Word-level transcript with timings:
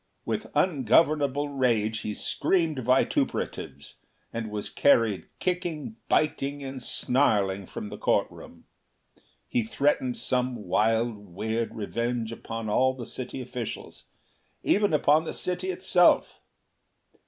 With 0.25 0.47
ungovernable 0.55 1.49
rage 1.49 1.99
he 1.99 2.15
screamed 2.15 2.79
vituperatives, 2.79 3.97
and 4.33 4.49
was 4.49 4.71
carried 4.71 5.27
kicking, 5.37 5.95
biting 6.09 6.63
and 6.63 6.81
snarling 6.81 7.67
from 7.67 7.89
the 7.89 7.99
court 7.99 8.25
room. 8.31 8.65
He 9.47 9.61
threatened 9.63 10.17
some 10.17 10.55
wild 10.65 11.17
weird 11.35 11.75
revenge 11.75 12.31
upon 12.31 12.67
all 12.67 12.95
the 12.95 13.05
city 13.05 13.41
officials 13.43 14.05
even 14.63 14.91
upon 14.91 15.25
the 15.25 15.35
city 15.35 15.69
itself." 15.69 16.39